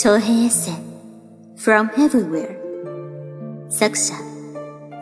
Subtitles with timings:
[0.00, 0.74] 長編エッセイ
[1.56, 4.14] From Everywhere 作者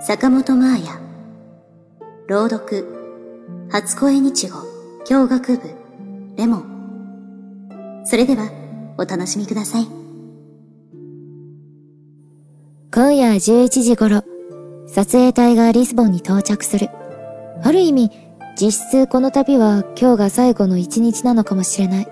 [0.00, 1.00] 坂本真綾。
[2.28, 4.56] 朗読初恋日語
[5.04, 5.70] 教学部
[6.38, 8.02] レモン。
[8.06, 8.50] それでは
[8.96, 9.86] お楽しみください。
[12.90, 14.24] 今夜11時頃
[14.86, 16.88] 撮影隊がリスボンに到着する。
[17.62, 18.10] ある意味
[18.58, 22.08] 実質この旅は今日が最後の一日なのかもしれない。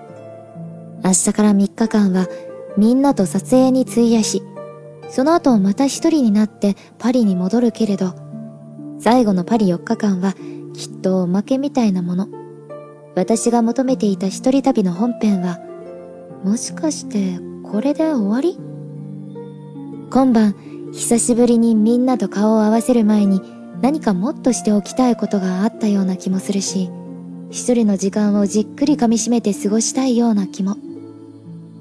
[1.03, 2.27] 明日から3日間は
[2.77, 4.43] みんなと撮影に費やし、
[5.09, 8.13] その後また一人になってパリに戻るけれど、
[8.99, 10.33] 最後のパリ4日間は
[10.73, 12.27] きっとおまけみたいなもの。
[13.15, 15.59] 私が求めていた一人旅の本編は、
[16.43, 18.59] もしかしてこれで終わり？
[20.09, 20.55] 今晩、
[20.91, 23.41] 久しぶりにみんなと顔を合わせる前に
[23.81, 26.89] 何かもっとしておきたいことがあったような気もするし、
[27.51, 30.77] 一人の時間をじっくり噛み締めて過ごしたいような気も。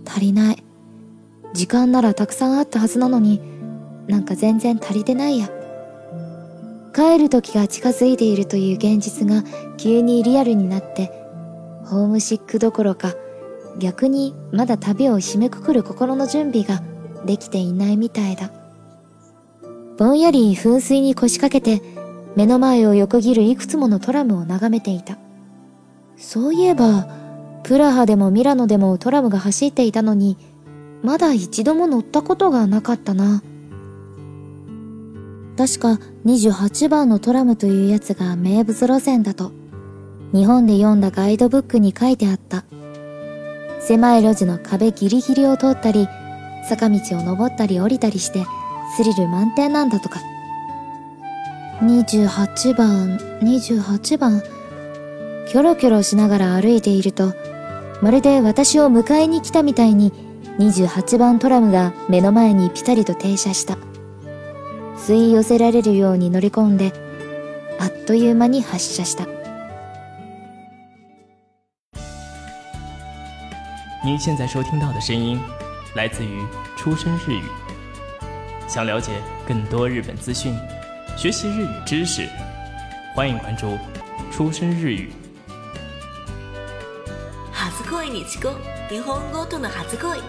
[0.06, 0.62] 足りない。
[1.54, 3.40] 時間ならたくさんあったはずなのに、
[4.08, 5.48] なんか全然足りてないや。
[6.92, 9.44] 帰る時が近づいているという現実が
[9.76, 11.12] 急にリアルになって、
[11.84, 13.14] ホームシックどころか、
[13.78, 16.82] 逆にまだ旅を締めくくる心の準備が
[17.24, 18.50] できていないみたいだ。
[19.96, 21.80] ぼんやり噴水に腰掛けて、
[22.34, 25.18] 目の前を横切るいくつものトラムを眺めていた。
[26.16, 27.06] そういえば、
[27.62, 30.36] プラハでもミラノでもトラムが走っていたのに、
[31.04, 33.42] まだ一度も乗ったことがなかったな。
[35.56, 39.52] 確か28番のトラムというやつが名物路線だと、
[40.32, 42.64] 日本で読んだガイドブックに書いてあった。
[43.80, 46.08] 狭い路地の壁ギリギリを通ったり、
[46.70, 48.46] 坂道を登ったり降りたりして、
[48.96, 50.20] スリル満点なんだとか。
[51.82, 54.42] 28番、28番。
[55.48, 57.34] キョロキョロしながら歩いていると、
[58.00, 63.76] まるで私を迎えに来たみたいに28番トラムが目の前にピタリと停車した。
[64.96, 66.92] 吸い寄せられるように乗り込んで、
[67.80, 69.26] あっという間に発車した。
[74.04, 75.40] 您现在收听到的声音
[75.96, 76.46] 来自于
[76.76, 77.42] 出生日语。
[78.68, 79.10] 想了解
[79.48, 80.54] 更多日本资讯，
[81.16, 82.28] 学习日语知识，
[83.16, 83.76] 欢迎关注
[84.30, 85.12] 出生日语。
[87.52, 88.50] 初恋にちこ
[88.88, 90.20] 日本語との初恋